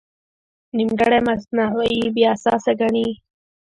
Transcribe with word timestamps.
نیمګړی 0.77 1.19
مصنوعي 1.27 2.03
بې 2.13 2.23
اساسه 2.33 2.71
ګڼي. 2.79 3.07